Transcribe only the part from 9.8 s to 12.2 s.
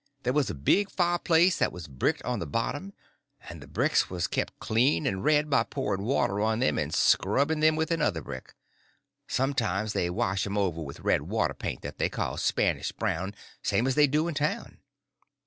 they wash them over with red water paint that they